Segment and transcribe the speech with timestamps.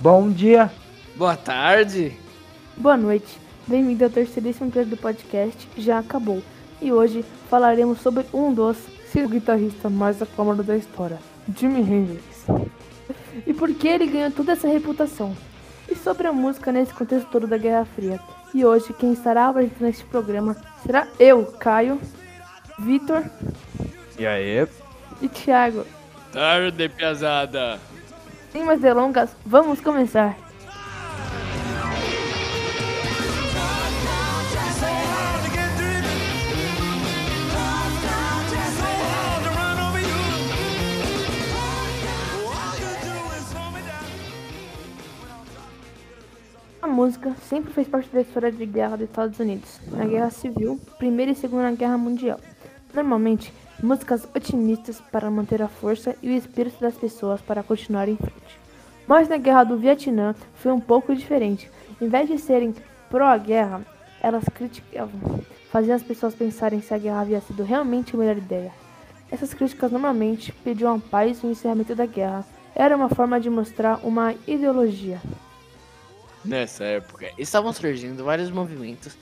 [0.00, 0.70] Bom dia.
[1.16, 2.12] Boa tarde.
[2.76, 3.38] Boa noite.
[3.66, 6.42] Bem-vindo ao terceiríssimo episódio do podcast Já Acabou.
[6.80, 8.76] E hoje falaremos sobre um dos
[9.12, 11.18] cinco guitarristas mais aclamados da história,
[11.56, 12.46] Jimi Hendrix.
[13.46, 15.36] E por que ele ganhou toda essa reputação?
[15.90, 18.18] E sobre a música nesse contexto todo da Guerra Fria.
[18.54, 22.00] E hoje quem estará apresentando este programa será eu, Caio,
[22.78, 23.22] Vitor
[24.18, 24.66] E aí?
[25.20, 25.84] e Thiago.
[26.32, 27.78] Tarde, piazada.
[28.52, 30.36] Sem mais delongas, vamos começar.
[46.82, 50.80] A música sempre fez parte da história de guerra dos Estados Unidos, na Guerra Civil,
[50.98, 52.40] Primeira e Segunda Guerra Mundial.
[52.92, 58.16] Normalmente, músicas otimistas para manter a força e o espírito das pessoas para continuar em
[58.16, 58.60] frente.
[59.06, 61.70] Mas na Guerra do Vietnã foi um pouco diferente.
[62.00, 62.74] Em vez de serem
[63.08, 63.82] pró-guerra,
[64.20, 68.72] elas criticavam, faziam as pessoas pensarem se a guerra havia sido realmente a melhor ideia.
[69.30, 72.44] Essas críticas normalmente pediam a paz e o encerramento da guerra.
[72.74, 75.20] Era uma forma de mostrar uma ideologia.
[76.44, 79.16] Nessa época, estavam surgindo vários movimentos,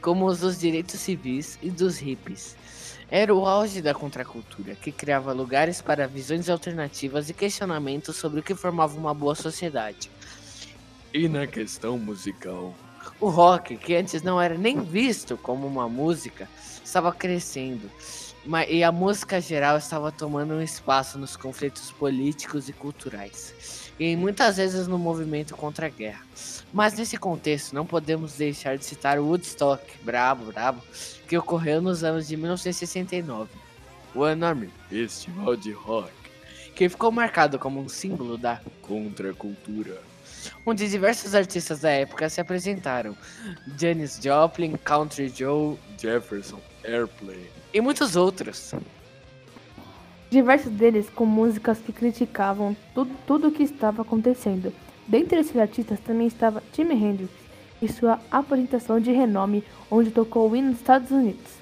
[0.00, 2.56] como os dos direitos civis e dos hippies.
[3.10, 8.42] Era o auge da contracultura, que criava lugares para visões alternativas e questionamentos sobre o
[8.42, 10.08] que formava uma boa sociedade.
[11.12, 12.72] E na questão musical,
[13.20, 16.48] o rock, que antes não era nem visto como uma música,
[16.84, 17.90] estava crescendo.
[18.68, 24.56] E a música geral estava tomando um espaço nos conflitos políticos e culturais, e muitas
[24.56, 26.24] vezes no movimento contra a guerra.
[26.72, 30.82] Mas nesse contexto, não podemos deixar de citar o Woodstock, brabo, brabo,
[31.28, 33.50] que ocorreu nos anos de 1969.
[34.14, 36.10] O enorme festival de rock,
[36.74, 40.00] que ficou marcado como um símbolo da contracultura,
[40.64, 43.16] onde diversos artistas da época se apresentaram.
[43.78, 48.74] Janis Joplin, Country Joe, Jefferson Airplane e muitos outros.
[50.30, 54.72] Diversos deles com músicas que criticavam tudo, tudo o que estava acontecendo.
[55.06, 57.32] Dentre esses artistas também estava Jimi Hendrix
[57.82, 61.58] e sua apresentação de renome, onde tocou o hino dos Estados Unidos,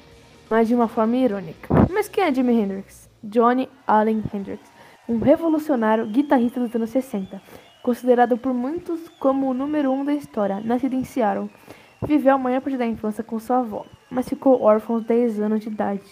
[0.51, 1.69] mas de uma forma irônica.
[1.91, 3.09] Mas quem é Jimi Hendrix?
[3.23, 4.61] Johnny Allen Hendrix,
[5.09, 7.41] um revolucionário guitarrista dos anos 60,
[7.89, 11.49] considerado por muitos como o número um da história, nascido em Seattle.
[12.07, 15.61] Viveu a maior parte da infância com sua avó, mas ficou órfão aos 10 anos
[15.61, 16.03] de idade.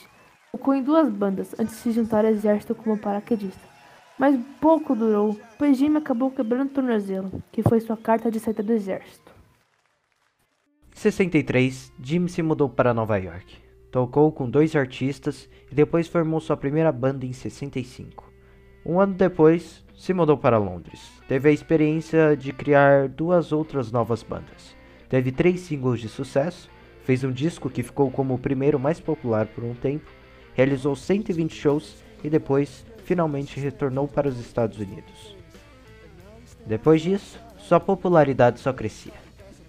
[0.53, 3.61] Tocou em duas bandas antes de se juntar ao exército como paraquedista.
[4.19, 8.63] Mas pouco durou, pois Jimmy acabou quebrando o tornozelo, que foi sua carta de saída
[8.63, 9.31] do exército.
[10.95, 13.55] Em 63, Jimmy se mudou para Nova York.
[13.93, 18.33] Tocou com dois artistas e depois formou sua primeira banda em 65.
[18.87, 21.11] Um ano depois, se mudou para Londres.
[21.27, 24.77] Teve a experiência de criar duas outras novas bandas.
[25.09, 26.69] Teve três singles de sucesso,
[27.03, 30.11] fez um disco que ficou como o primeiro mais popular por um tempo,
[30.55, 35.37] realizou 120 shows e depois finalmente retornou para os Estados Unidos.
[36.67, 39.13] Depois disso, sua popularidade só crescia.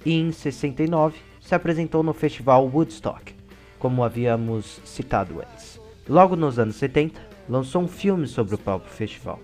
[0.05, 3.33] E em 69 se apresentou no festival Woodstock,
[3.77, 5.79] como havíamos citado antes.
[6.09, 9.39] Logo nos anos 70, lançou um filme sobre o próprio festival,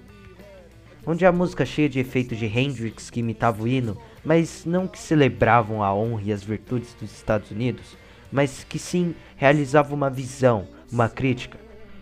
[1.05, 4.97] onde a música cheia de efeitos de Hendrix que imitava o hino, mas não que
[4.97, 7.97] celebravam a honra e as virtudes dos Estados Unidos,
[8.31, 11.59] mas que sim realizava uma visão, uma crítica.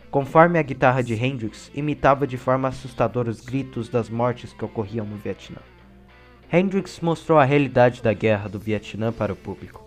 [0.09, 5.05] Conforme a guitarra de Hendrix imitava de forma assustadora os gritos das mortes que ocorriam
[5.05, 5.59] no Vietnã.
[6.51, 9.85] Hendrix mostrou a realidade da guerra do Vietnã para o público.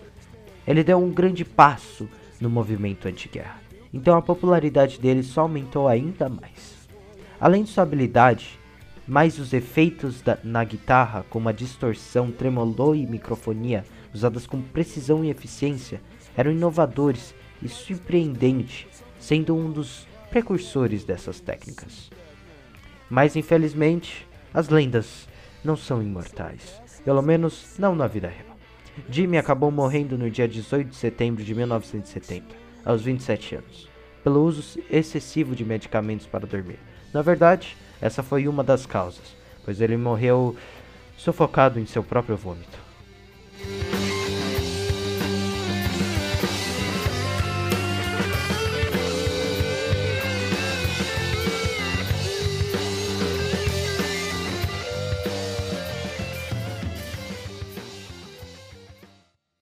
[0.66, 2.08] Ele deu um grande passo
[2.40, 3.60] no movimento anti-guerra,
[3.92, 6.88] então a popularidade dele só aumentou ainda mais.
[7.38, 8.58] Além de sua habilidade,
[9.06, 15.24] mais os efeitos da- na guitarra, como a distorção, tremolô e microfonia, usadas com precisão
[15.24, 16.00] e eficiência,
[16.36, 18.86] eram inovadores e surpreendentes,
[19.18, 22.10] sendo um dos precursores dessas técnicas.
[23.08, 25.28] Mas infelizmente, as lendas
[25.62, 28.56] não são imortais, pelo menos não na vida real.
[29.10, 32.54] Jimmy acabou morrendo no dia 18 de setembro de 1970,
[32.84, 33.88] aos 27 anos,
[34.22, 36.78] pelo uso excessivo de medicamentos para dormir.
[37.12, 39.34] Na verdade, essa foi uma das causas,
[39.64, 40.54] pois ele morreu
[41.16, 42.78] sufocado em seu próprio vômito.